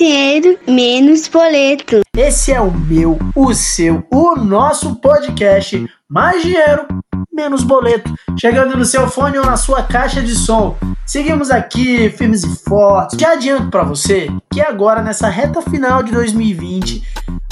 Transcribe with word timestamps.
dinheiro, 0.00 0.58
menos 0.66 1.28
boleto. 1.28 2.00
Esse 2.16 2.52
é 2.52 2.60
o 2.60 2.72
meu, 2.72 3.18
o 3.36 3.52
seu, 3.52 4.02
o 4.10 4.34
nosso 4.34 4.96
podcast. 4.96 5.86
Mais 6.08 6.42
dinheiro, 6.42 6.86
menos 7.30 7.62
boleto. 7.62 8.10
Chegando 8.40 8.78
no 8.78 8.84
seu 8.86 9.06
fone 9.08 9.36
ou 9.36 9.44
na 9.44 9.58
sua 9.58 9.82
caixa 9.82 10.22
de 10.22 10.34
som. 10.34 10.74
Seguimos 11.06 11.50
aqui, 11.50 12.08
firmes 12.08 12.44
e 12.44 12.64
fortes. 12.64 13.18
Já 13.20 13.32
adianto 13.32 13.68
para 13.68 13.82
você 13.82 14.30
que 14.50 14.62
agora, 14.62 15.02
nessa 15.02 15.28
reta 15.28 15.60
final 15.60 16.02
de 16.02 16.12
2020, 16.12 17.02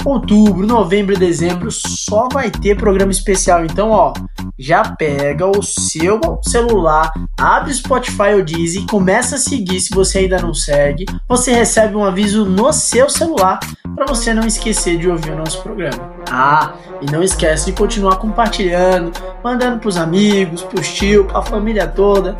outubro, 0.03 0.65
novembro 0.65 1.13
e 1.13 1.19
dezembro, 1.19 1.69
só 1.69 2.27
vai 2.33 2.49
ter 2.49 2.75
programa 2.75 3.11
especial. 3.11 3.63
Então, 3.63 3.91
ó, 3.91 4.11
já 4.59 4.83
pega 4.83 5.47
o 5.47 5.63
seu 5.63 6.19
celular, 6.43 7.13
abre 7.39 7.71
o 7.71 7.73
Spotify 7.73 8.33
ou 8.35 8.43
Deezer 8.43 8.81
e 8.81 8.85
começa 8.85 9.37
a 9.37 9.39
seguir 9.39 9.79
se 9.79 9.95
você 9.95 10.19
ainda 10.19 10.41
não 10.41 10.53
segue. 10.53 11.05
Você 11.29 11.53
recebe 11.53 11.95
um 11.95 12.03
aviso 12.03 12.45
no 12.45 12.73
seu 12.73 13.09
celular 13.09 13.59
para 13.95 14.05
você 14.05 14.33
não 14.33 14.45
esquecer 14.45 14.97
de 14.97 15.09
ouvir 15.09 15.31
o 15.31 15.37
nosso 15.37 15.61
programa. 15.63 16.11
Ah, 16.29 16.73
e 17.01 17.09
não 17.09 17.23
esquece 17.23 17.67
de 17.67 17.71
continuar 17.71 18.17
compartilhando, 18.17 19.13
mandando 19.41 19.79
pros 19.79 19.95
amigos, 19.95 20.61
pros 20.63 20.89
tios, 20.89 21.25
pra 21.25 21.41
família 21.41 21.87
toda, 21.87 22.37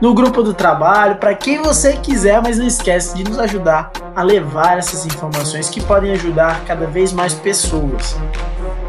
no 0.00 0.12
grupo 0.12 0.42
do 0.42 0.52
trabalho, 0.52 1.16
para 1.16 1.34
quem 1.34 1.62
você 1.62 1.92
quiser, 1.94 2.42
mas 2.42 2.58
não 2.58 2.66
esquece 2.66 3.16
de 3.16 3.22
nos 3.22 3.38
ajudar 3.38 3.92
a 4.14 4.22
levar 4.22 4.78
essas 4.78 5.06
informações 5.06 5.68
que 5.68 5.80
podem 5.80 6.12
ajudar 6.12 6.64
cada 6.64 6.86
vez 6.86 7.12
mais 7.12 7.32
pessoas. 7.32 8.16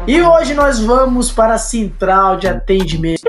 E 0.08 0.22
hoje 0.22 0.54
nós 0.54 0.78
vamos 0.78 1.32
para 1.32 1.54
a 1.54 1.58
central 1.58 2.36
de 2.36 2.46
atendimento. 2.46 3.22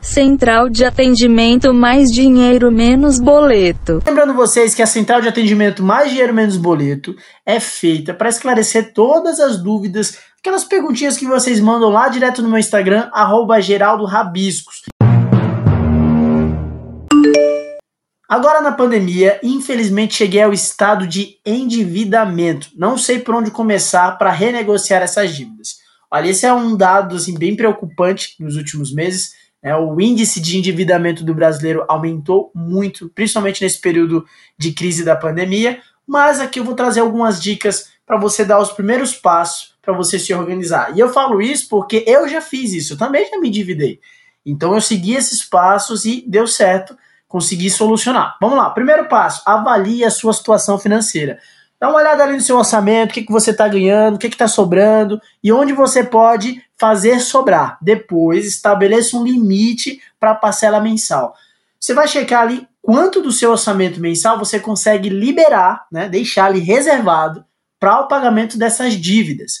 Central 0.00 0.70
de 0.70 0.82
atendimento 0.82 1.74
mais 1.74 2.10
dinheiro 2.10 2.72
menos 2.72 3.18
boleto. 3.18 4.00
Lembrando 4.06 4.32
vocês 4.32 4.74
que 4.74 4.80
a 4.80 4.86
central 4.86 5.20
de 5.20 5.28
atendimento 5.28 5.82
mais 5.82 6.08
dinheiro 6.08 6.32
menos 6.32 6.56
boleto 6.56 7.14
é 7.44 7.60
feita 7.60 8.14
para 8.14 8.30
esclarecer 8.30 8.94
todas 8.94 9.38
as 9.38 9.58
dúvidas, 9.58 10.16
aquelas 10.38 10.64
perguntinhas 10.64 11.18
que 11.18 11.26
vocês 11.26 11.60
mandam 11.60 11.90
lá 11.90 12.08
direto 12.08 12.40
no 12.40 12.48
meu 12.48 12.58
Instagram, 12.58 13.10
arroba 13.12 13.60
geraldorabiscos. 13.60 14.84
Agora 18.34 18.62
na 18.62 18.72
pandemia, 18.72 19.38
infelizmente 19.42 20.14
cheguei 20.14 20.42
ao 20.42 20.52
estado 20.52 21.06
de 21.06 21.38
endividamento. 21.44 22.68
Não 22.74 22.96
sei 22.96 23.18
por 23.18 23.34
onde 23.34 23.50
começar 23.50 24.18
para 24.18 24.32
renegociar 24.32 25.02
essas 25.02 25.34
dívidas. 25.36 25.83
Olha, 26.14 26.28
esse 26.28 26.46
é 26.46 26.52
um 26.52 26.76
dado 26.76 27.16
assim, 27.16 27.36
bem 27.36 27.56
preocupante 27.56 28.36
nos 28.38 28.56
últimos 28.56 28.92
meses 28.92 29.34
é, 29.64 29.74
o 29.74 29.98
índice 29.98 30.42
de 30.42 30.58
endividamento 30.58 31.24
do 31.24 31.34
brasileiro 31.34 31.86
aumentou 31.88 32.52
muito, 32.54 33.08
principalmente 33.14 33.62
nesse 33.62 33.80
período 33.80 34.26
de 34.58 34.72
crise 34.72 35.02
da 35.02 35.16
pandemia. 35.16 35.80
Mas 36.06 36.38
aqui 36.38 36.60
eu 36.60 36.64
vou 36.64 36.74
trazer 36.74 37.00
algumas 37.00 37.42
dicas 37.42 37.88
para 38.04 38.20
você 38.20 38.44
dar 38.44 38.60
os 38.60 38.70
primeiros 38.70 39.14
passos 39.14 39.74
para 39.80 39.94
você 39.94 40.18
se 40.18 40.34
organizar. 40.34 40.94
E 40.94 41.00
eu 41.00 41.08
falo 41.08 41.40
isso 41.40 41.66
porque 41.66 42.04
eu 42.06 42.28
já 42.28 42.42
fiz 42.42 42.74
isso, 42.74 42.92
eu 42.92 42.98
também 42.98 43.26
já 43.26 43.40
me 43.40 43.48
endividei. 43.48 44.00
Então 44.44 44.74
eu 44.74 44.82
segui 44.82 45.14
esses 45.14 45.42
passos 45.42 46.04
e 46.04 46.22
deu 46.28 46.46
certo, 46.46 46.94
consegui 47.26 47.70
solucionar. 47.70 48.36
Vamos 48.38 48.58
lá, 48.58 48.68
primeiro 48.68 49.08
passo: 49.08 49.42
avalie 49.46 50.04
a 50.04 50.10
sua 50.10 50.34
situação 50.34 50.78
financeira. 50.78 51.38
Dá 51.84 51.90
uma 51.90 51.98
olhada 51.98 52.24
ali 52.24 52.32
no 52.32 52.40
seu 52.40 52.56
orçamento, 52.56 53.10
o 53.10 53.12
que, 53.12 53.24
que 53.24 53.30
você 53.30 53.50
está 53.50 53.68
ganhando, 53.68 54.14
o 54.14 54.18
que 54.18 54.26
está 54.26 54.48
sobrando 54.48 55.20
e 55.42 55.52
onde 55.52 55.74
você 55.74 56.02
pode 56.02 56.64
fazer 56.78 57.20
sobrar. 57.20 57.76
Depois, 57.82 58.46
estabeleça 58.46 59.18
um 59.18 59.22
limite 59.22 60.00
para 60.18 60.30
a 60.30 60.34
parcela 60.34 60.80
mensal. 60.80 61.36
Você 61.78 61.92
vai 61.92 62.08
checar 62.08 62.40
ali 62.40 62.66
quanto 62.80 63.20
do 63.20 63.30
seu 63.30 63.50
orçamento 63.50 64.00
mensal 64.00 64.38
você 64.38 64.58
consegue 64.58 65.10
liberar, 65.10 65.84
né, 65.92 66.08
deixar 66.08 66.46
ali 66.46 66.58
reservado 66.58 67.44
para 67.78 68.00
o 68.00 68.08
pagamento 68.08 68.56
dessas 68.56 68.94
dívidas. 68.94 69.60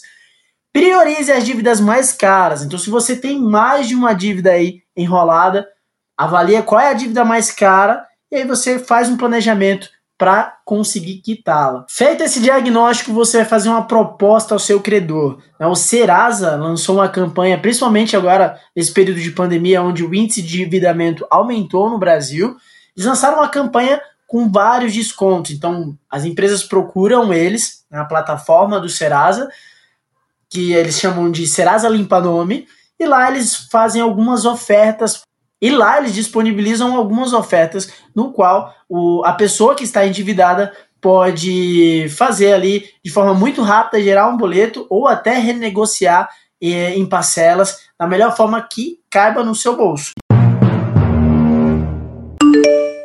Priorize 0.72 1.30
as 1.30 1.44
dívidas 1.44 1.78
mais 1.78 2.10
caras. 2.10 2.62
Então, 2.62 2.78
se 2.78 2.88
você 2.88 3.14
tem 3.14 3.38
mais 3.38 3.86
de 3.86 3.94
uma 3.94 4.14
dívida 4.14 4.52
aí 4.52 4.80
enrolada, 4.96 5.68
avalie 6.16 6.62
qual 6.62 6.80
é 6.80 6.88
a 6.88 6.94
dívida 6.94 7.22
mais 7.22 7.50
cara 7.50 8.02
e 8.32 8.36
aí 8.36 8.46
você 8.46 8.78
faz 8.78 9.10
um 9.10 9.18
planejamento 9.18 9.90
para 10.16 10.58
conseguir 10.64 11.16
quitá-la. 11.16 11.84
Feito 11.88 12.22
esse 12.22 12.40
diagnóstico, 12.40 13.12
você 13.12 13.38
vai 13.38 13.46
fazer 13.46 13.68
uma 13.68 13.86
proposta 13.86 14.54
ao 14.54 14.60
seu 14.60 14.80
credor. 14.80 15.38
Né? 15.58 15.66
O 15.66 15.74
Serasa 15.74 16.56
lançou 16.56 16.96
uma 16.96 17.08
campanha, 17.08 17.58
principalmente 17.58 18.16
agora 18.16 18.58
nesse 18.76 18.92
período 18.92 19.20
de 19.20 19.32
pandemia, 19.32 19.82
onde 19.82 20.04
o 20.04 20.14
índice 20.14 20.40
de 20.40 20.62
endividamento 20.62 21.26
aumentou 21.30 21.90
no 21.90 21.98
Brasil. 21.98 22.56
Eles 22.96 23.06
lançaram 23.06 23.38
uma 23.38 23.48
campanha 23.48 24.00
com 24.26 24.50
vários 24.50 24.94
descontos. 24.94 25.50
Então, 25.50 25.96
as 26.10 26.24
empresas 26.24 26.62
procuram 26.62 27.32
eles 27.32 27.84
na 27.90 28.04
plataforma 28.04 28.80
do 28.80 28.88
Serasa, 28.88 29.48
que 30.48 30.72
eles 30.72 30.98
chamam 30.98 31.30
de 31.30 31.46
Serasa 31.46 31.88
Limpa 31.88 32.20
Nome, 32.20 32.66
e 32.98 33.04
lá 33.04 33.30
eles 33.30 33.68
fazem 33.70 34.00
algumas 34.00 34.44
ofertas 34.44 35.22
e 35.60 35.70
lá 35.70 35.98
eles 35.98 36.14
disponibilizam 36.14 36.94
algumas 36.96 37.32
ofertas 37.32 37.92
no 38.14 38.32
qual 38.32 38.74
o, 38.88 39.22
a 39.24 39.32
pessoa 39.32 39.74
que 39.74 39.84
está 39.84 40.06
endividada 40.06 40.72
pode 41.00 42.08
fazer 42.16 42.52
ali 42.54 42.88
de 43.04 43.10
forma 43.10 43.34
muito 43.34 43.62
rápida, 43.62 44.02
gerar 44.02 44.28
um 44.28 44.36
boleto 44.36 44.86
ou 44.88 45.06
até 45.06 45.38
renegociar 45.38 46.28
eh, 46.62 46.94
em 46.96 47.06
parcelas 47.06 47.80
da 47.98 48.06
melhor 48.06 48.34
forma 48.34 48.60
que 48.62 49.00
caiba 49.10 49.44
no 49.44 49.54
seu 49.54 49.76
bolso. 49.76 50.12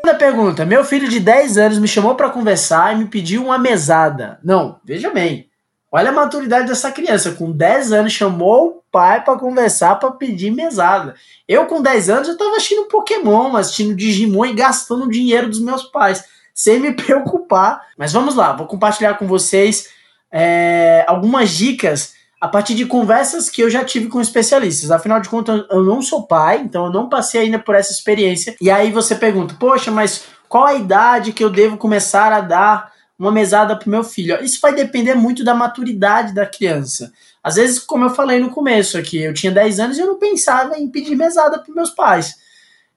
Segunda 0.09 0.17
pergunta: 0.17 0.65
Meu 0.65 0.83
filho 0.85 1.09
de 1.09 1.19
10 1.19 1.57
anos 1.57 1.79
me 1.79 1.87
chamou 1.87 2.15
para 2.15 2.29
conversar 2.29 2.95
e 2.95 2.99
me 2.99 3.05
pediu 3.05 3.43
uma 3.43 3.57
mesada. 3.57 4.39
Não, 4.43 4.79
veja 4.83 5.09
bem. 5.11 5.48
Olha 5.91 6.09
a 6.09 6.13
maturidade 6.13 6.67
dessa 6.67 6.91
criança. 6.91 7.31
Com 7.31 7.51
10 7.51 7.91
anos, 7.91 8.13
chamou 8.13 8.67
o 8.67 8.83
pai 8.91 9.23
para 9.23 9.37
conversar, 9.37 9.95
para 9.95 10.11
pedir 10.11 10.51
mesada. 10.51 11.15
Eu, 11.47 11.65
com 11.65 11.81
10 11.81 12.09
anos, 12.09 12.27
eu 12.27 12.33
estava 12.33 12.55
assistindo 12.55 12.87
Pokémon, 12.87 13.55
assistindo 13.55 13.95
Digimon 13.95 14.45
e 14.45 14.53
gastando 14.53 15.09
dinheiro 15.09 15.49
dos 15.49 15.59
meus 15.59 15.83
pais, 15.83 16.23
sem 16.53 16.79
me 16.79 16.93
preocupar. 16.93 17.81
Mas 17.97 18.13
vamos 18.13 18.35
lá, 18.35 18.53
vou 18.53 18.67
compartilhar 18.67 19.15
com 19.15 19.25
vocês 19.25 19.89
é, 20.31 21.03
algumas 21.07 21.49
dicas 21.49 22.13
a 22.39 22.47
partir 22.47 22.73
de 22.75 22.85
conversas 22.85 23.49
que 23.49 23.61
eu 23.61 23.69
já 23.69 23.83
tive 23.83 24.07
com 24.07 24.21
especialistas. 24.21 24.91
Afinal 24.91 25.19
de 25.19 25.27
contas, 25.27 25.65
eu 25.69 25.83
não 25.83 26.01
sou 26.01 26.25
pai, 26.25 26.61
então 26.63 26.85
eu 26.85 26.91
não 26.91 27.09
passei 27.09 27.41
ainda 27.41 27.59
por 27.59 27.75
essa 27.75 27.91
experiência. 27.91 28.55
E 28.61 28.69
aí 28.69 28.91
você 28.91 29.15
pergunta, 29.15 29.55
poxa, 29.59 29.91
mas 29.91 30.23
qual 30.47 30.65
a 30.65 30.75
idade 30.75 31.33
que 31.33 31.43
eu 31.43 31.49
devo 31.49 31.77
começar 31.77 32.31
a 32.31 32.41
dar 32.41 32.93
uma 33.19 33.31
mesada 33.31 33.75
para 33.75 33.85
o 33.85 33.91
meu 33.91 34.03
filho. 34.03 34.41
Isso 34.41 34.61
vai 34.61 34.73
depender 34.73 35.13
muito 35.13 35.43
da 35.43 35.53
maturidade 35.53 36.33
da 36.33 36.45
criança. 36.45 37.11
Às 37.43 37.55
vezes, 37.55 37.79
como 37.79 38.05
eu 38.05 38.09
falei 38.09 38.39
no 38.39 38.49
começo 38.49 38.97
aqui, 38.97 39.17
eu 39.21 39.33
tinha 39.33 39.51
10 39.51 39.79
anos 39.81 39.97
e 39.97 40.01
eu 40.01 40.07
não 40.07 40.17
pensava 40.17 40.77
em 40.79 40.89
pedir 40.89 41.15
mesada 41.15 41.59
para 41.59 41.75
meus 41.75 41.89
pais. 41.89 42.35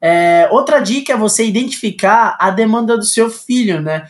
É, 0.00 0.48
outra 0.52 0.78
dica 0.78 1.12
é 1.12 1.16
você 1.16 1.44
identificar 1.44 2.36
a 2.38 2.50
demanda 2.50 2.96
do 2.96 3.04
seu 3.04 3.28
filho, 3.28 3.80
né? 3.80 4.08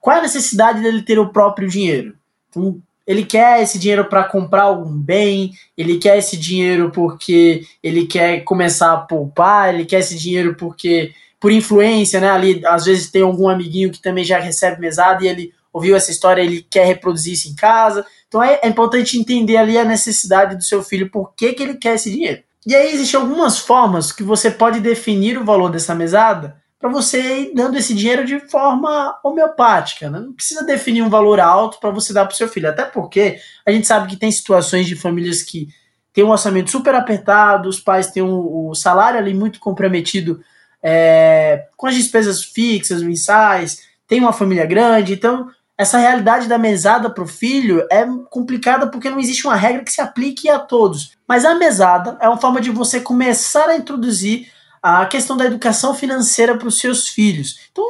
Qual 0.00 0.16
é 0.16 0.18
a 0.18 0.22
necessidade 0.22 0.82
dele 0.82 1.02
ter 1.02 1.18
o 1.18 1.30
próprio 1.30 1.68
dinheiro? 1.68 2.16
Então, 2.48 2.80
ele 3.06 3.24
quer 3.24 3.62
esse 3.62 3.78
dinheiro 3.78 4.04
para 4.06 4.24
comprar 4.24 4.64
algum 4.64 4.96
bem, 4.96 5.52
ele 5.76 5.98
quer 5.98 6.18
esse 6.18 6.36
dinheiro 6.36 6.90
porque 6.90 7.62
ele 7.82 8.06
quer 8.06 8.40
começar 8.40 8.92
a 8.92 8.98
poupar, 8.98 9.74
ele 9.74 9.84
quer 9.84 10.00
esse 10.00 10.18
dinheiro 10.18 10.54
porque 10.54 11.12
por 11.42 11.50
influência, 11.50 12.20
né? 12.20 12.30
Ali, 12.30 12.64
às 12.64 12.84
vezes 12.84 13.10
tem 13.10 13.22
algum 13.22 13.48
amiguinho 13.48 13.90
que 13.90 14.00
também 14.00 14.22
já 14.22 14.38
recebe 14.38 14.80
mesada 14.80 15.24
e 15.24 15.26
ele 15.26 15.52
ouviu 15.72 15.96
essa 15.96 16.12
história, 16.12 16.40
ele 16.40 16.64
quer 16.70 16.86
reproduzir 16.86 17.32
isso 17.32 17.48
em 17.48 17.54
casa. 17.56 18.06
Então 18.28 18.40
é, 18.40 18.60
é 18.62 18.68
importante 18.68 19.18
entender 19.18 19.56
ali 19.56 19.76
a 19.76 19.84
necessidade 19.84 20.54
do 20.54 20.62
seu 20.62 20.84
filho, 20.84 21.10
por 21.10 21.34
que, 21.34 21.52
que 21.52 21.60
ele 21.64 21.74
quer 21.74 21.96
esse 21.96 22.12
dinheiro. 22.12 22.42
E 22.64 22.76
aí 22.76 22.92
existem 22.92 23.18
algumas 23.18 23.58
formas 23.58 24.12
que 24.12 24.22
você 24.22 24.52
pode 24.52 24.78
definir 24.78 25.36
o 25.36 25.44
valor 25.44 25.68
dessa 25.68 25.96
mesada 25.96 26.56
para 26.78 26.88
você 26.88 27.40
ir 27.40 27.54
dando 27.54 27.76
esse 27.76 27.92
dinheiro 27.92 28.24
de 28.24 28.38
forma 28.38 29.18
homeopática. 29.24 30.08
Né? 30.08 30.20
Não 30.20 30.32
precisa 30.32 30.64
definir 30.64 31.02
um 31.02 31.10
valor 31.10 31.40
alto 31.40 31.80
para 31.80 31.90
você 31.90 32.12
dar 32.12 32.24
para 32.24 32.34
o 32.34 32.36
seu 32.36 32.46
filho. 32.46 32.68
Até 32.68 32.84
porque 32.84 33.40
a 33.66 33.72
gente 33.72 33.88
sabe 33.88 34.08
que 34.08 34.16
tem 34.16 34.30
situações 34.30 34.86
de 34.86 34.94
famílias 34.94 35.42
que 35.42 35.66
têm 36.12 36.22
um 36.22 36.30
orçamento 36.30 36.70
super 36.70 36.94
apertado, 36.94 37.68
os 37.68 37.80
pais 37.80 38.12
têm 38.12 38.22
o 38.22 38.70
um, 38.70 38.74
salário 38.76 39.18
ali 39.18 39.34
muito 39.34 39.58
comprometido 39.58 40.40
é, 40.82 41.66
com 41.76 41.86
as 41.86 41.94
despesas 41.94 42.42
fixas, 42.42 43.02
mensais, 43.02 43.82
tem 44.08 44.20
uma 44.20 44.32
família 44.32 44.66
grande, 44.66 45.14
então 45.14 45.48
essa 45.78 45.98
realidade 45.98 46.48
da 46.48 46.58
mesada 46.58 47.08
para 47.08 47.24
o 47.24 47.28
filho 47.28 47.86
é 47.90 48.06
complicada 48.30 48.86
porque 48.86 49.10
não 49.10 49.18
existe 49.18 49.46
uma 49.46 49.56
regra 49.56 49.82
que 49.82 49.92
se 49.92 50.00
aplique 50.00 50.48
a 50.48 50.58
todos. 50.58 51.12
Mas 51.26 51.44
a 51.44 51.54
mesada 51.54 52.16
é 52.20 52.28
uma 52.28 52.40
forma 52.40 52.60
de 52.60 52.70
você 52.70 53.00
começar 53.00 53.68
a 53.68 53.76
introduzir 53.76 54.48
a 54.82 55.06
questão 55.06 55.36
da 55.36 55.46
educação 55.46 55.94
financeira 55.94 56.56
para 56.56 56.68
os 56.68 56.78
seus 56.78 57.08
filhos. 57.08 57.60
Então 57.70 57.84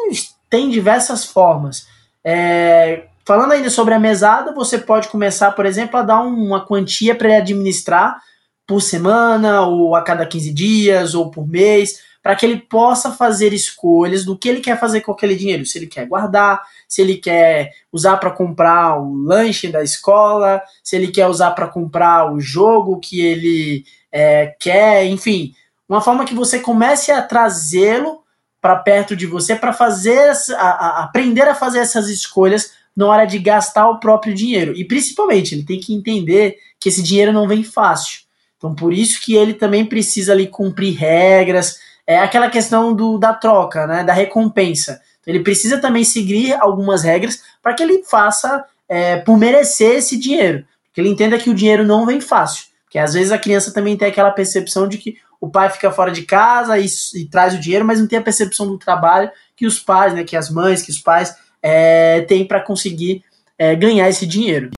tem 0.48 0.70
diversas 0.70 1.24
formas. 1.24 1.86
É, 2.24 3.06
falando 3.26 3.52
ainda 3.52 3.68
sobre 3.68 3.94
a 3.94 3.98
mesada, 3.98 4.52
você 4.52 4.78
pode 4.78 5.08
começar, 5.08 5.50
por 5.52 5.66
exemplo, 5.66 5.98
a 5.98 6.02
dar 6.02 6.20
uma 6.20 6.64
quantia 6.64 7.14
para 7.14 7.28
ele 7.28 7.36
administrar 7.38 8.20
por 8.66 8.80
semana, 8.80 9.62
ou 9.62 9.94
a 9.96 10.02
cada 10.02 10.24
15 10.24 10.52
dias, 10.52 11.14
ou 11.14 11.30
por 11.30 11.46
mês 11.48 11.98
para 12.22 12.36
que 12.36 12.46
ele 12.46 12.58
possa 12.58 13.10
fazer 13.10 13.52
escolhas 13.52 14.24
do 14.24 14.38
que 14.38 14.48
ele 14.48 14.60
quer 14.60 14.78
fazer 14.78 15.00
com 15.00 15.10
aquele 15.10 15.34
dinheiro. 15.34 15.66
Se 15.66 15.76
ele 15.76 15.88
quer 15.88 16.06
guardar, 16.06 16.62
se 16.86 17.02
ele 17.02 17.16
quer 17.16 17.72
usar 17.90 18.16
para 18.19 18.30
comprar 18.30 19.00
o 19.00 19.14
lanche 19.14 19.69
da 19.69 19.82
escola, 19.82 20.62
se 20.84 20.94
ele 20.94 21.08
quer 21.08 21.26
usar 21.26 21.50
para 21.50 21.66
comprar 21.66 22.32
o 22.32 22.40
jogo 22.40 23.00
que 23.00 23.20
ele 23.20 23.84
é, 24.12 24.54
quer, 24.60 25.06
enfim. 25.06 25.52
Uma 25.88 26.00
forma 26.00 26.24
que 26.24 26.34
você 26.34 26.60
comece 26.60 27.10
a 27.10 27.20
trazê-lo 27.20 28.22
para 28.60 28.76
perto 28.76 29.16
de 29.16 29.26
você 29.26 29.56
para 29.56 29.72
fazer 29.72 30.32
a, 30.56 30.68
a, 30.68 31.02
aprender 31.02 31.48
a 31.48 31.54
fazer 31.54 31.80
essas 31.80 32.08
escolhas 32.08 32.72
na 32.94 33.06
hora 33.06 33.25
de 33.25 33.38
gastar 33.40 33.88
o 33.88 33.98
próprio 33.98 34.32
dinheiro. 34.32 34.72
E 34.76 34.84
principalmente, 34.84 35.54
ele 35.54 35.64
tem 35.64 35.80
que 35.80 35.92
entender 35.92 36.56
que 36.78 36.88
esse 36.88 37.02
dinheiro 37.02 37.32
não 37.32 37.48
vem 37.48 37.64
fácil. 37.64 38.20
Então, 38.56 38.75
por 38.76 38.92
isso 38.92 39.20
que 39.20 39.34
ele 39.34 39.54
também 39.54 39.84
precisa 39.84 40.32
ali 40.32 40.46
cumprir 40.46 40.94
regras, 40.94 41.80
é 42.06 42.19
aquela 42.19 42.50
questão 42.50 42.94
do, 42.94 43.19
da 43.19 43.32
troca, 43.32 43.87
né, 43.87 44.04
da 44.04 44.12
recompensa. 44.12 45.00
Então, 45.20 45.32
ele 45.32 45.43
precisa 45.43 45.81
também 45.81 46.04
seguir 46.04 46.54
algumas 46.54 47.02
regras 47.02 47.43
para 47.62 47.75
que 47.75 47.82
ele 47.82 48.02
faça 48.04 48.64
é, 48.88 49.16
por 49.16 49.38
merecer 49.38 49.96
esse 49.96 50.19
dinheiro. 50.19 50.64
Que 50.93 51.00
ele 51.00 51.08
entenda 51.08 51.38
que 51.38 51.49
o 51.49 51.54
dinheiro 51.54 51.84
não 51.84 52.04
vem 52.04 52.20
fácil. 52.20 52.66
Porque 52.84 52.99
às 52.99 53.14
vezes 53.14 53.32
a 53.32 53.38
criança 53.38 53.72
também 53.72 53.96
tem 53.96 54.08
aquela 54.08 54.31
percepção 54.31 54.87
de 54.87 54.99
que 54.99 55.16
o 55.40 55.49
pai 55.49 55.70
fica 55.70 55.90
fora 55.90 56.10
de 56.10 56.22
casa 56.22 56.78
e, 56.78 56.87
e 57.14 57.25
traz 57.25 57.54
o 57.54 57.58
dinheiro, 57.58 57.84
mas 57.84 57.99
não 57.99 58.06
tem 58.06 58.19
a 58.19 58.22
percepção 58.22 58.66
do 58.66 58.78
trabalho 58.78 59.31
que 59.56 59.66
os 59.66 59.78
pais, 59.78 60.12
né, 60.12 60.25
que 60.25 60.37
as 60.37 60.50
mães, 60.50 60.82
que 60.82 60.90
os 60.90 60.99
pais 60.99 61.34
é, 61.62 62.20
têm 62.22 62.46
para 62.46 62.60
conseguir 62.60 63.25
é, 63.58 63.75
ganhar 63.75 64.08
esse 64.08 64.26
dinheiro. 64.26 64.70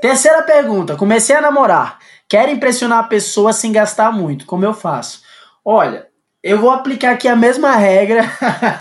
Terceira 0.00 0.42
pergunta: 0.42 0.96
comecei 0.96 1.36
a 1.36 1.40
namorar. 1.40 1.98
Quero 2.28 2.50
impressionar 2.50 3.00
a 3.00 3.08
pessoa 3.08 3.52
sem 3.52 3.72
gastar 3.72 4.12
muito. 4.12 4.46
Como 4.46 4.64
eu 4.64 4.72
faço? 4.72 5.22
Olha, 5.64 6.06
eu 6.42 6.58
vou 6.58 6.70
aplicar 6.70 7.12
aqui 7.12 7.28
a 7.28 7.36
mesma 7.36 7.76
regra 7.76 8.22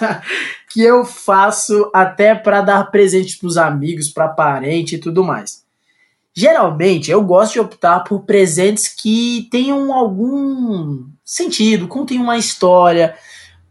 que 0.69 0.81
eu 0.81 1.03
faço 1.03 1.89
até 1.93 2.35
para 2.35 2.61
dar 2.61 2.91
presente 2.91 3.37
para 3.37 3.47
os 3.47 3.57
amigos, 3.57 4.07
para 4.09 4.29
parente 4.29 4.95
e 4.95 4.99
tudo 4.99 5.23
mais. 5.23 5.63
Geralmente 6.33 7.11
eu 7.11 7.21
gosto 7.23 7.53
de 7.53 7.59
optar 7.59 8.01
por 8.01 8.21
presentes 8.21 8.87
que 8.87 9.47
tenham 9.51 9.91
algum 9.93 11.05
sentido, 11.25 11.87
contêm 11.87 12.19
uma 12.19 12.37
história. 12.37 13.15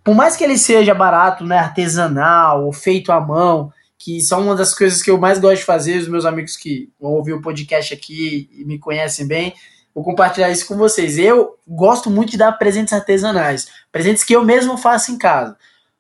Por 0.04 0.14
mais 0.14 0.36
que 0.36 0.44
ele 0.44 0.58
seja 0.58 0.94
barato, 0.94 1.44
né, 1.44 1.58
artesanal 1.58 2.66
ou 2.66 2.72
feito 2.72 3.10
à 3.10 3.20
mão, 3.20 3.72
que 3.98 4.20
são 4.20 4.42
uma 4.42 4.54
das 4.54 4.72
coisas 4.72 5.02
que 5.02 5.10
eu 5.10 5.18
mais 5.18 5.40
gosto 5.40 5.58
de 5.58 5.64
fazer, 5.64 5.98
os 5.98 6.08
meus 6.08 6.24
amigos 6.24 6.56
que 6.56 6.88
vão 7.00 7.12
ouvir 7.12 7.32
o 7.32 7.42
podcast 7.42 7.92
aqui 7.92 8.48
e 8.52 8.64
me 8.64 8.78
conhecem 8.78 9.26
bem, 9.26 9.52
vou 9.92 10.04
compartilhar 10.04 10.50
isso 10.50 10.66
com 10.66 10.76
vocês. 10.76 11.18
Eu 11.18 11.58
gosto 11.66 12.08
muito 12.08 12.30
de 12.30 12.38
dar 12.38 12.52
presentes 12.52 12.92
artesanais, 12.92 13.68
presentes 13.90 14.22
que 14.22 14.34
eu 14.34 14.44
mesmo 14.44 14.78
faço 14.78 15.10
em 15.10 15.18
casa. 15.18 15.56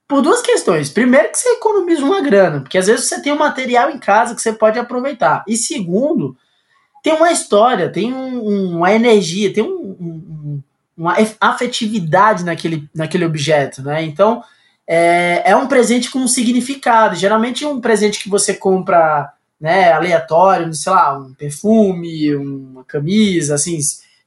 Por 0.06 0.22
duas 0.22 0.40
questões. 0.40 0.88
Primeiro, 0.88 1.30
que 1.30 1.38
você 1.38 1.48
economiza 1.50 2.02
uma 2.02 2.22
grana, 2.22 2.60
porque 2.60 2.78
às 2.78 2.86
vezes 2.86 3.08
você 3.08 3.20
tem 3.20 3.32
um 3.32 3.38
material 3.38 3.90
em 3.90 3.98
casa 3.98 4.34
que 4.34 4.40
você 4.40 4.52
pode 4.52 4.78
aproveitar. 4.78 5.44
E 5.46 5.56
segundo, 5.56 6.36
tem 7.02 7.12
uma 7.12 7.32
história, 7.32 7.90
tem 7.90 8.14
um, 8.14 8.76
uma 8.76 8.92
energia, 8.92 9.52
tem 9.52 9.64
um, 9.64 9.96
um, 10.00 10.62
uma 10.96 11.16
afetividade 11.40 12.44
naquele, 12.44 12.88
naquele 12.94 13.24
objeto, 13.24 13.82
né? 13.82 14.02
Então, 14.02 14.42
é, 14.88 15.42
é 15.50 15.56
um 15.56 15.66
presente 15.66 16.10
com 16.10 16.20
um 16.20 16.28
significado. 16.28 17.14
Geralmente, 17.14 17.64
um 17.66 17.80
presente 17.80 18.20
que 18.20 18.28
você 18.28 18.54
compra 18.54 19.32
né, 19.60 19.92
aleatório, 19.92 20.72
sei 20.72 20.92
lá, 20.92 21.18
um 21.18 21.34
perfume, 21.34 22.34
uma 22.34 22.84
camisa, 22.84 23.54
assim, 23.54 23.78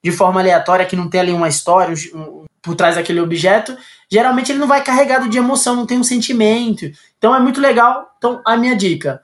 de 0.04 0.12
forma 0.12 0.40
aleatória, 0.40 0.86
que 0.86 0.96
não 0.96 1.10
tem 1.10 1.22
ali 1.22 1.32
uma 1.32 1.50
história 1.50 1.96
um, 2.14 2.46
por 2.62 2.76
trás 2.76 2.96
daquele 2.96 3.20
objeto, 3.20 3.76
geralmente 4.10 4.52
ele 4.52 4.60
não 4.60 4.68
vai 4.68 4.84
carregado 4.84 5.28
de 5.28 5.38
emoção, 5.38 5.76
não 5.76 5.86
tem 5.86 5.98
um 5.98 6.04
sentimento. 6.04 6.92
Então 7.18 7.36
é 7.36 7.40
muito 7.40 7.60
legal. 7.60 8.14
Então, 8.18 8.42
a 8.46 8.56
minha 8.56 8.76
dica: 8.76 9.24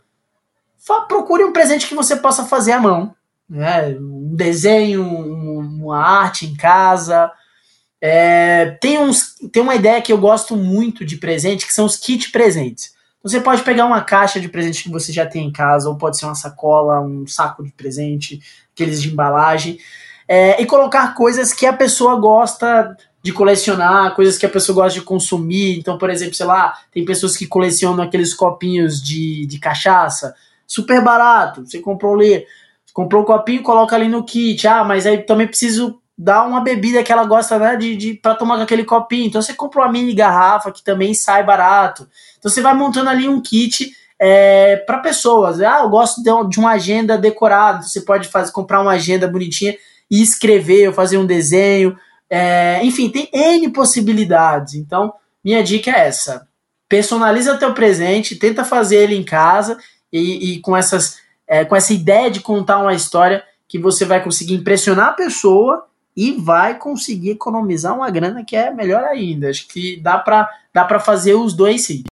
procure 1.08 1.44
um 1.44 1.54
presente 1.54 1.88
que 1.88 1.96
você 1.96 2.16
possa 2.16 2.46
fazer 2.46 2.72
à 2.72 2.80
mão 2.80 3.16
né? 3.50 3.96
um 4.00 4.36
desenho, 4.36 5.08
uma 5.08 6.00
arte 6.00 6.46
em 6.46 6.56
casa. 6.56 7.32
É, 8.02 8.78
tem, 8.82 9.00
uns, 9.00 9.36
tem 9.52 9.62
uma 9.62 9.76
ideia 9.76 10.02
que 10.02 10.14
eu 10.14 10.18
gosto 10.18 10.56
muito 10.56 11.04
de 11.04 11.18
presente, 11.18 11.66
que 11.66 11.74
são 11.74 11.86
os 11.86 11.96
kit 11.98 12.32
presentes. 12.32 12.96
Você 13.24 13.42
pode 13.42 13.64
pegar 13.64 13.86
uma 13.86 14.02
caixa 14.02 14.40
de 14.40 14.48
presente 14.48 14.84
que 14.84 14.90
você 14.90 15.12
já 15.12 15.26
tem 15.26 15.48
em 15.48 15.52
casa, 15.52 15.90
ou 15.90 15.98
pode 15.98 16.18
ser 16.18 16.26
uma 16.26 16.36
sacola, 16.36 17.02
um 17.02 17.26
saco 17.28 17.64
de 17.64 17.72
presente, 17.72 18.40
aqueles 18.74 19.02
de 19.02 19.10
embalagem, 19.10 19.80
é, 20.28 20.62
e 20.62 20.66
colocar 20.66 21.14
coisas 21.16 21.52
que 21.54 21.66
a 21.66 21.74
pessoa 21.74 22.20
gosta 22.20 22.96
de 23.24 23.34
colecionar, 23.34 24.16
coisas 24.16 24.38
que 24.38 24.46
a 24.46 24.50
pessoa 24.50 24.76
gosta 24.76 25.00
de 25.00 25.06
consumir. 25.06 25.78
Então, 25.78 25.98
por 25.98 26.10
exemplo, 26.10 26.36
sei 26.36 26.46
lá, 26.46 26.78
tem 26.92 27.04
pessoas 27.04 27.36
que 27.36 27.48
colecionam 27.48 28.04
aqueles 28.04 28.34
copinhos 28.34 29.02
de, 29.02 29.46
de 29.46 29.60
cachaça, 29.60 30.36
super 30.66 31.04
barato, 31.04 31.66
você 31.66 31.80
comprou 31.80 32.14
ali 32.14 32.46
comprou 32.98 33.22
o 33.22 33.24
um 33.24 33.28
copinho, 33.28 33.62
coloca 33.62 33.96
ali 33.96 34.08
no 34.08 34.24
kit. 34.24 34.68
Ah, 34.68 34.84
mas 34.84 35.06
aí 35.06 35.20
também 35.20 35.46
preciso 35.46 36.02
dar 36.18 36.46
uma 36.46 36.62
bebida 36.62 37.04
que 37.04 37.12
ela 37.12 37.26
gosta 37.26 37.60
né, 37.60 37.76
de, 37.76 37.96
de 37.96 38.14
para 38.16 38.34
tomar 38.34 38.58
com 38.58 38.64
aquele 38.64 38.84
copinho. 38.84 39.28
Então 39.28 39.42
você 39.42 39.54
compra 39.54 39.82
uma 39.82 39.92
mini 39.92 40.14
garrafa 40.14 40.72
que 40.72 40.84
também 40.84 41.14
sai 41.14 41.44
barato. 41.44 42.10
Então 42.40 42.50
você 42.50 42.62
vai 42.62 42.74
montando 42.74 43.10
ali 43.10 43.28
um 43.28 43.40
kit 43.40 43.94
é, 44.20 44.78
para 44.78 44.98
pessoas. 44.98 45.62
Ah, 45.62 45.82
eu 45.84 45.90
gosto 45.90 46.24
de, 46.24 46.50
de 46.50 46.60
uma 46.60 46.72
agenda 46.72 47.18
decorada. 47.18 47.84
Você 47.84 48.02
pode 48.02 48.28
fazer, 48.30 48.52
comprar 48.52 48.82
uma 48.82 48.94
agenda 48.94 49.28
bonitinha 49.28 49.76
e 50.10 50.22
escrever 50.22 50.88
ou 50.88 50.94
fazer 50.94 51.18
um 51.18 51.26
desenho. 51.26 51.96
É, 52.30 52.80
enfim, 52.84 53.10
tem 53.10 53.30
N 53.32 53.70
possibilidades. 53.70 54.74
Então, 54.74 55.14
minha 55.44 55.64
dica 55.64 55.92
é 55.92 56.08
essa. 56.08 56.48
Personaliza 56.90 57.58
teu 57.58 57.74
presente, 57.74 58.38
tenta 58.38 58.64
fazer 58.64 58.98
ele 58.98 59.16
em 59.16 59.24
casa 59.24 59.78
e, 60.12 60.54
e 60.54 60.62
com 60.62 60.76
essas 60.76 61.20
é, 61.48 61.64
com 61.64 61.76
essa 61.76 61.94
ideia 61.94 62.30
de 62.30 62.42
contar 62.42 62.80
uma 62.80 62.94
história 62.94 63.44
que 63.68 63.80
você 63.80 64.04
vai 64.04 64.22
conseguir 64.24 64.56
impressionar 64.56 65.10
a 65.10 65.14
pessoa 65.14 65.87
e 66.18 66.32
vai 66.32 66.80
conseguir 66.80 67.30
economizar 67.30 67.96
uma 67.96 68.10
grana 68.10 68.44
que 68.44 68.56
é 68.56 68.72
melhor 68.72 69.04
ainda. 69.04 69.52
Acho 69.52 69.68
que 69.68 70.02
dá 70.02 70.18
para 70.18 70.50
dá 70.74 70.84
pra 70.84 71.00
fazer 71.00 71.36
os 71.36 71.54
dois 71.54 71.86
sim. 71.86 72.04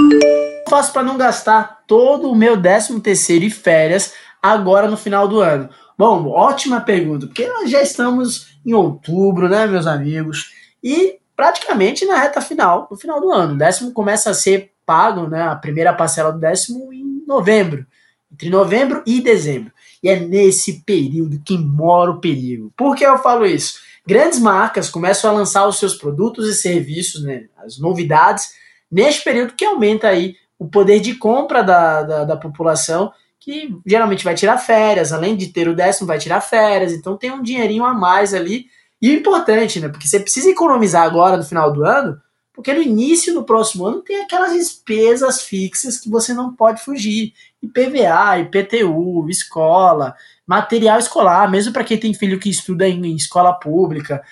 Eu 0.00 0.68
faço 0.68 0.92
para 0.92 1.04
não 1.04 1.16
gastar 1.16 1.84
todo 1.86 2.28
o 2.28 2.34
meu 2.34 2.60
13 2.60 3.00
terceiro 3.00 3.44
e 3.44 3.50
férias 3.50 4.12
agora 4.42 4.90
no 4.90 4.96
final 4.96 5.28
do 5.28 5.40
ano? 5.40 5.70
Bom, 5.96 6.28
ótima 6.28 6.80
pergunta, 6.80 7.26
porque 7.26 7.46
nós 7.46 7.70
já 7.70 7.80
estamos 7.80 8.58
em 8.66 8.74
outubro, 8.74 9.48
né, 9.48 9.66
meus 9.66 9.86
amigos? 9.86 10.52
E 10.82 11.18
praticamente 11.36 12.04
na 12.04 12.18
reta 12.18 12.40
final, 12.40 12.88
no 12.90 12.96
final 12.96 13.20
do 13.20 13.32
ano. 13.32 13.54
O 13.54 13.58
décimo 13.58 13.92
começa 13.92 14.30
a 14.30 14.34
ser 14.34 14.72
pago, 14.84 15.28
né, 15.28 15.42
a 15.42 15.54
primeira 15.54 15.94
parcela 15.94 16.32
do 16.32 16.40
décimo 16.40 16.92
em 16.92 17.24
novembro, 17.26 17.86
entre 18.32 18.50
novembro 18.50 19.02
e 19.06 19.20
dezembro. 19.20 19.72
E 20.02 20.08
é 20.08 20.18
nesse 20.18 20.84
período 20.84 21.40
que 21.44 21.56
mora 21.56 22.10
o 22.10 22.20
perigo. 22.20 22.72
Por 22.76 22.94
que 22.94 23.04
eu 23.04 23.18
falo 23.18 23.46
isso? 23.46 23.80
Grandes 24.06 24.38
marcas 24.38 24.88
começam 24.88 25.30
a 25.30 25.34
lançar 25.34 25.66
os 25.66 25.78
seus 25.78 25.94
produtos 25.94 26.48
e 26.48 26.54
serviços, 26.54 27.24
né, 27.24 27.46
as 27.56 27.78
novidades, 27.78 28.50
neste 28.90 29.24
período 29.24 29.54
que 29.54 29.64
aumenta 29.64 30.08
aí 30.08 30.36
o 30.58 30.68
poder 30.68 31.00
de 31.00 31.14
compra 31.14 31.62
da, 31.62 32.02
da, 32.02 32.24
da 32.24 32.36
população, 32.36 33.12
que 33.40 33.76
geralmente 33.84 34.24
vai 34.24 34.34
tirar 34.34 34.58
férias, 34.58 35.12
além 35.12 35.36
de 35.36 35.48
ter 35.48 35.68
o 35.68 35.74
décimo, 35.74 36.06
vai 36.06 36.18
tirar 36.18 36.40
férias, 36.40 36.92
então 36.92 37.16
tem 37.16 37.30
um 37.30 37.42
dinheirinho 37.42 37.84
a 37.84 37.92
mais 37.92 38.32
ali. 38.32 38.66
E 39.02 39.10
o 39.10 39.14
importante, 39.14 39.78
né? 39.80 39.88
Porque 39.88 40.08
você 40.08 40.18
precisa 40.18 40.50
economizar 40.50 41.02
agora 41.02 41.36
no 41.36 41.44
final 41.44 41.72
do 41.72 41.84
ano 41.84 42.20
porque 42.56 42.72
no 42.72 42.80
início 42.80 43.34
do 43.34 43.44
próximo 43.44 43.84
ano 43.84 44.00
tem 44.00 44.22
aquelas 44.22 44.54
despesas 44.54 45.42
fixas 45.42 46.00
que 46.00 46.08
você 46.08 46.32
não 46.32 46.56
pode 46.56 46.82
fugir. 46.82 47.34
IPVA, 47.62 48.38
IPTU, 48.40 49.28
escola, 49.28 50.14
material 50.46 50.98
escolar, 50.98 51.50
mesmo 51.50 51.72
para 51.72 51.84
quem 51.84 51.98
tem 51.98 52.14
filho 52.14 52.38
que 52.38 52.48
estuda 52.48 52.88
em, 52.88 53.14
escola 53.14 53.52
pública, 53.52 54.22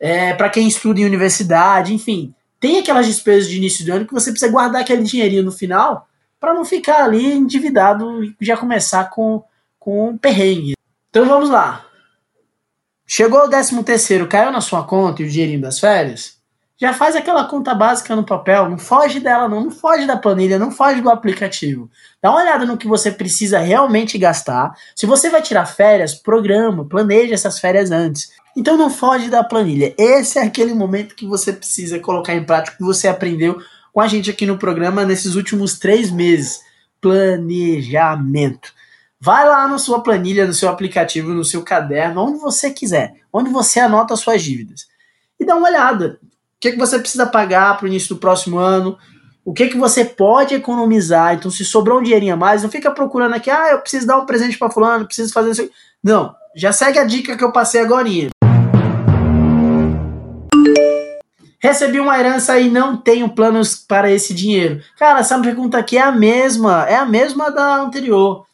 é, 0.00 0.32
para 0.34 0.48
quem 0.48 0.66
estuda 0.66 1.00
em 1.00 1.04
universidade, 1.04 1.92
enfim. 1.92 2.34
Tem 2.60 2.78
aquelas 2.78 3.06
despesas 3.06 3.48
de 3.48 3.56
início 3.56 3.84
do 3.84 3.92
ano 3.92 4.06
que 4.06 4.14
você 4.14 4.30
precisa 4.30 4.50
guardar 4.50 4.82
aquele 4.82 5.02
dinheirinho 5.02 5.44
no 5.44 5.52
final 5.52 6.08
para 6.40 6.54
não 6.54 6.64
ficar 6.64 7.04
ali 7.04 7.32
endividado 7.32 8.24
e 8.24 8.34
já 8.40 8.56
começar 8.56 9.10
com, 9.10 9.42
com 9.78 10.10
um 10.10 10.18
perrengue. 10.18 10.74
Então 11.10 11.26
vamos 11.26 11.50
lá. 11.50 11.84
Chegou 13.06 13.40
o 13.40 13.48
13 13.48 13.82
terceiro, 13.82 14.28
caiu 14.28 14.52
na 14.52 14.60
sua 14.60 14.84
conta 14.84 15.22
e 15.22 15.24
o 15.24 15.28
dinheirinho 15.28 15.60
das 15.60 15.80
férias? 15.80 16.37
Já 16.80 16.94
faz 16.94 17.16
aquela 17.16 17.44
conta 17.44 17.74
básica 17.74 18.14
no 18.14 18.24
papel, 18.24 18.70
não 18.70 18.78
foge 18.78 19.18
dela 19.18 19.48
não, 19.48 19.64
não 19.64 19.70
foge 19.70 20.06
da 20.06 20.16
planilha, 20.16 20.60
não 20.60 20.70
foge 20.70 21.00
do 21.00 21.10
aplicativo. 21.10 21.90
Dá 22.22 22.30
uma 22.30 22.40
olhada 22.40 22.64
no 22.64 22.76
que 22.76 22.86
você 22.86 23.10
precisa 23.10 23.58
realmente 23.58 24.16
gastar. 24.16 24.72
Se 24.94 25.04
você 25.04 25.28
vai 25.28 25.42
tirar 25.42 25.66
férias, 25.66 26.14
programa, 26.14 26.84
planeje 26.84 27.32
essas 27.32 27.58
férias 27.58 27.90
antes. 27.90 28.30
Então 28.56 28.76
não 28.76 28.90
foge 28.90 29.28
da 29.28 29.42
planilha. 29.42 29.92
Esse 29.98 30.38
é 30.38 30.42
aquele 30.42 30.72
momento 30.72 31.16
que 31.16 31.26
você 31.26 31.52
precisa 31.52 31.98
colocar 31.98 32.34
em 32.34 32.44
prática 32.44 32.76
que 32.76 32.84
você 32.84 33.08
aprendeu 33.08 33.60
com 33.92 34.00
a 34.00 34.06
gente 34.06 34.30
aqui 34.30 34.46
no 34.46 34.56
programa 34.56 35.04
nesses 35.04 35.34
últimos 35.34 35.80
três 35.80 36.12
meses. 36.12 36.60
Planejamento. 37.00 38.72
Vai 39.20 39.48
lá 39.48 39.66
na 39.66 39.78
sua 39.78 40.00
planilha, 40.00 40.46
no 40.46 40.54
seu 40.54 40.68
aplicativo, 40.68 41.34
no 41.34 41.44
seu 41.44 41.64
caderno, 41.64 42.22
onde 42.22 42.38
você 42.38 42.70
quiser, 42.70 43.14
onde 43.32 43.50
você 43.50 43.80
anota 43.80 44.14
as 44.14 44.20
suas 44.20 44.40
dívidas. 44.44 44.86
E 45.40 45.44
dá 45.44 45.56
uma 45.56 45.68
olhada. 45.68 46.20
O 46.58 46.60
que, 46.60 46.72
que 46.72 46.78
você 46.78 46.98
precisa 46.98 47.24
pagar 47.24 47.76
para 47.76 47.84
o 47.84 47.88
início 47.88 48.16
do 48.16 48.20
próximo 48.20 48.58
ano? 48.58 48.98
O 49.44 49.52
que, 49.52 49.68
que 49.68 49.76
você 49.76 50.04
pode 50.04 50.56
economizar? 50.56 51.32
Então, 51.32 51.52
se 51.52 51.64
sobrou 51.64 52.00
um 52.00 52.02
dinheirinho 52.02 52.34
a 52.34 52.36
mais, 52.36 52.64
não 52.64 52.68
fica 52.68 52.90
procurando 52.90 53.32
aqui, 53.36 53.48
ah, 53.48 53.70
eu 53.70 53.78
preciso 53.78 54.08
dar 54.08 54.18
um 54.18 54.26
presente 54.26 54.58
para 54.58 54.68
fulano, 54.68 55.06
preciso 55.06 55.32
fazer 55.32 55.52
isso. 55.52 55.70
Não, 56.02 56.34
já 56.56 56.72
segue 56.72 56.98
a 56.98 57.04
dica 57.04 57.36
que 57.36 57.44
eu 57.44 57.52
passei 57.52 57.80
agora. 57.80 58.08
Recebi 61.60 62.00
uma 62.00 62.18
herança 62.18 62.58
e 62.58 62.68
não 62.68 62.96
tenho 62.96 63.28
planos 63.28 63.76
para 63.76 64.10
esse 64.10 64.34
dinheiro. 64.34 64.82
Cara, 64.98 65.20
essa 65.20 65.38
pergunta 65.38 65.78
aqui 65.78 65.96
é 65.96 66.02
a 66.02 66.10
mesma, 66.10 66.88
é 66.88 66.96
a 66.96 67.06
mesma 67.06 67.52
da 67.52 67.76
anterior. 67.76 68.46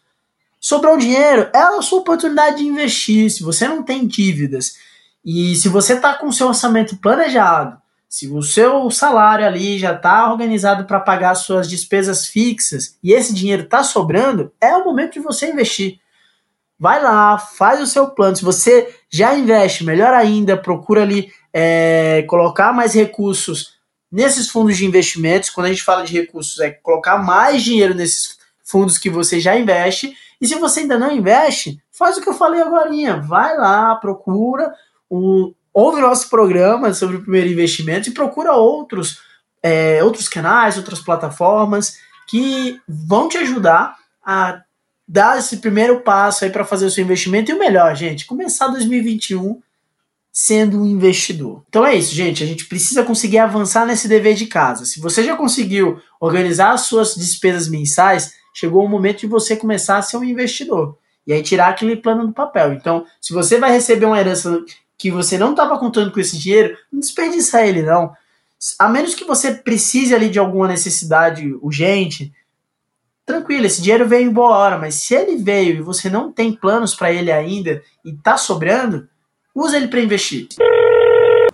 Sobrou 0.61 0.99
dinheiro, 0.99 1.49
é 1.55 1.59
a 1.59 1.81
sua 1.81 2.01
oportunidade 2.01 2.59
de 2.59 2.67
investir. 2.67 3.31
Se 3.31 3.43
você 3.43 3.67
não 3.67 3.83
tem 3.83 4.07
dívidas 4.07 4.75
e 5.25 5.57
se 5.57 5.71
você 5.71 5.95
está 5.95 6.13
com 6.13 6.27
o 6.27 6.33
seu 6.35 6.49
orçamento 6.49 6.99
planejado, 6.99 7.83
se 8.15 8.29
o 8.29 8.41
seu 8.43 8.89
salário 8.93 9.45
ali 9.45 9.77
já 9.77 9.93
está 9.93 10.31
organizado 10.31 10.85
para 10.85 11.01
pagar 11.01 11.35
suas 11.35 11.69
despesas 11.69 12.29
fixas 12.29 12.97
e 13.03 13.13
esse 13.13 13.35
dinheiro 13.35 13.65
está 13.65 13.83
sobrando, 13.83 14.53
é 14.61 14.73
o 14.77 14.85
momento 14.85 15.15
de 15.15 15.19
você 15.19 15.51
investir. 15.51 15.99
Vai 16.79 17.03
lá, 17.03 17.37
faz 17.39 17.81
o 17.81 17.89
seu 17.89 18.07
plano. 18.07 18.37
Se 18.37 18.45
você 18.45 18.95
já 19.11 19.35
investe, 19.35 19.83
melhor 19.83 20.15
ainda, 20.15 20.57
procura 20.57 21.03
ali 21.03 21.29
é, 21.53 22.25
colocar 22.29 22.73
mais 22.73 22.95
recursos 22.95 23.81
nesses 24.13 24.49
fundos 24.49 24.77
de 24.77 24.87
investimentos. 24.87 25.51
Quando 25.51 25.67
a 25.67 25.71
gente 25.71 25.83
fala 25.83 26.05
de 26.05 26.13
recursos, 26.13 26.61
é 26.61 26.71
colocar 26.71 27.19
mais 27.19 27.65
dinheiro 27.65 27.95
nesses 27.95 28.39
fundos 28.63 28.97
que 28.97 29.11
você 29.11 29.41
já 29.41 29.59
investe 29.59 30.17
e 30.41 30.47
se 30.47 30.55
você 30.55 30.81
ainda 30.81 30.97
não 30.97 31.11
investe, 31.11 31.83
faz 31.91 32.17
o 32.17 32.21
que 32.21 32.29
eu 32.29 32.35
falei 32.35 32.63
agora. 32.63 33.21
Vai 33.23 33.57
lá, 33.57 33.97
procura, 33.97 34.73
um, 35.11 35.53
ouve 35.75 36.01
nosso 36.01 36.31
programa 36.31 36.95
sobre 36.95 37.17
o 37.17 37.23
primeiro 37.23 37.51
investimento 37.51 38.09
e 38.09 38.13
procura 38.13 38.53
outros, 38.53 39.19
é, 39.61 40.03
outros 40.05 40.29
canais, 40.29 40.79
outras 40.79 41.01
plataformas 41.01 41.99
que 42.29 42.81
vão 42.89 43.29
te 43.29 43.37
ajudar 43.39 43.97
a 44.25 44.63
dar 45.07 45.39
esse 45.39 45.59
primeiro 45.59 46.01
passo 46.01 46.45
aí 46.45 46.51
para 46.51 46.65
fazer 46.65 46.87
o 46.87 46.91
seu 46.91 47.05
investimento. 47.05 47.51
E 47.51 47.55
o 47.55 47.59
melhor, 47.59 47.95
gente, 47.95 48.25
começar 48.25 48.69
2021 48.69 49.61
sendo 50.33 50.81
um 50.81 50.87
investidor. 50.87 51.63
Então 51.69 51.87
é 51.87 51.95
isso, 51.95 52.15
gente. 52.15 52.43
A 52.43 52.47
gente 52.47 52.67
precisa 52.67 53.05
conseguir 53.05 53.39
avançar 53.39 53.87
nesse 53.87 54.09
dever 54.09 54.35
de 54.35 54.47
casa. 54.47 54.85
Se 54.85 55.01
você 55.01 55.23
já 55.23 55.37
conseguiu 55.37 56.01
organizar 56.19 56.73
as 56.73 56.83
suas 56.83 57.15
despesas 57.15 57.69
mensais, 57.69 58.33
chegou 58.53 58.85
o 58.85 58.89
momento 58.89 59.21
de 59.21 59.27
você 59.27 59.55
começar 59.55 59.99
a 59.99 60.03
ser 60.03 60.17
um 60.17 60.25
investidor. 60.25 60.99
E 61.27 61.33
aí 61.33 61.43
tirar 61.43 61.69
aquele 61.69 61.97
plano 61.97 62.27
do 62.27 62.33
papel. 62.33 62.73
Então, 62.73 63.07
se 63.21 63.33
você 63.33 63.59
vai 63.59 63.71
receber 63.71 64.07
uma 64.07 64.19
herança 64.19 64.63
que 65.05 65.11
você 65.11 65.37
não 65.37 65.51
estava 65.51 65.79
contando 65.79 66.11
com 66.11 66.19
esse 66.19 66.39
dinheiro, 66.39 66.79
não 66.91 66.99
desperdiça 66.99 67.61
ele, 67.61 67.83
não. 67.83 68.13
A 68.79 68.89
menos 68.89 69.15
que 69.15 69.23
você 69.23 69.53
precise 69.53 70.15
ali 70.15 70.31
de 70.31 70.39
alguma 70.39 70.67
necessidade 70.67 71.47
urgente, 71.61 72.33
tranquilo, 73.27 73.67
esse 73.67 73.83
dinheiro 73.83 74.09
veio 74.09 74.31
em 74.31 74.33
boa 74.33 74.57
hora, 74.57 74.79
mas 74.79 74.95
se 74.95 75.15
ele 75.15 75.37
veio 75.37 75.77
e 75.77 75.83
você 75.83 76.09
não 76.09 76.33
tem 76.33 76.55
planos 76.55 76.95
para 76.95 77.13
ele 77.13 77.31
ainda 77.31 77.83
e 78.03 78.15
tá 78.15 78.39
sobrando, 78.39 79.07
usa 79.55 79.77
ele 79.77 79.89
para 79.89 80.01
investir. 80.01 80.49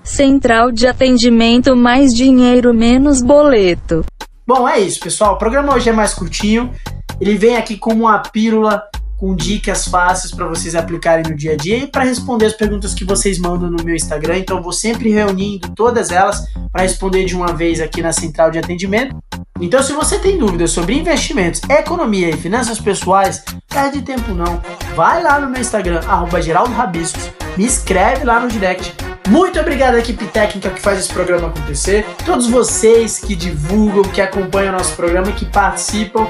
Central 0.04 0.70
de 0.70 0.86
atendimento 0.86 1.74
mais 1.74 2.14
dinheiro 2.14 2.72
menos 2.72 3.20
boleto. 3.20 4.04
Bom, 4.46 4.68
é 4.68 4.78
isso, 4.78 5.00
pessoal. 5.00 5.34
O 5.34 5.38
programa 5.38 5.74
hoje 5.74 5.90
é 5.90 5.92
mais 5.92 6.14
curtinho. 6.14 6.72
Ele 7.20 7.34
vem 7.34 7.56
aqui 7.56 7.76
como 7.76 8.04
uma 8.04 8.20
pílula 8.20 8.88
com 9.20 9.36
dicas 9.36 9.86
fáceis 9.86 10.32
para 10.32 10.46
vocês 10.46 10.74
aplicarem 10.74 11.30
no 11.30 11.36
dia 11.36 11.52
a 11.52 11.56
dia 11.56 11.76
e 11.76 11.86
para 11.86 12.04
responder 12.04 12.46
as 12.46 12.54
perguntas 12.54 12.94
que 12.94 13.04
vocês 13.04 13.38
mandam 13.38 13.70
no 13.70 13.84
meu 13.84 13.94
Instagram. 13.94 14.38
Então, 14.38 14.56
eu 14.56 14.62
vou 14.62 14.72
sempre 14.72 15.10
reunindo 15.10 15.68
todas 15.76 16.10
elas 16.10 16.48
para 16.72 16.82
responder 16.82 17.26
de 17.26 17.36
uma 17.36 17.52
vez 17.52 17.82
aqui 17.82 18.00
na 18.00 18.12
central 18.12 18.50
de 18.50 18.58
atendimento. 18.58 19.14
Então, 19.60 19.82
se 19.82 19.92
você 19.92 20.18
tem 20.18 20.38
dúvidas 20.38 20.70
sobre 20.70 20.98
investimentos, 20.98 21.60
economia 21.68 22.30
e 22.30 22.36
finanças 22.38 22.80
pessoais, 22.80 23.44
perde 23.68 24.00
tempo 24.00 24.32
não. 24.32 24.58
Vai 24.96 25.22
lá 25.22 25.38
no 25.38 25.50
meu 25.50 25.60
Instagram, 25.60 26.00
arroba 26.08 26.40
Geraldo 26.40 26.72
Rabiscos, 26.72 27.30
me 27.58 27.66
escreve 27.66 28.24
lá 28.24 28.40
no 28.40 28.48
direct 28.48 28.94
muito 29.30 29.60
obrigado 29.60 29.94
à 29.94 30.00
equipe 30.00 30.26
técnica 30.26 30.70
que 30.70 30.80
faz 30.80 30.98
esse 30.98 31.12
programa 31.12 31.48
acontecer, 31.48 32.04
todos 32.26 32.48
vocês 32.48 33.20
que 33.20 33.36
divulgam, 33.36 34.02
que 34.02 34.20
acompanham 34.20 34.74
o 34.74 34.78
nosso 34.78 34.96
programa 34.96 35.28
e 35.28 35.32
que 35.32 35.44
participam. 35.44 36.26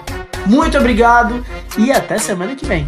Muito 0.47 0.78
obrigado 0.78 1.44
e 1.78 1.92
até 1.92 2.18
semana 2.18 2.54
que 2.54 2.66
vem. 2.66 2.87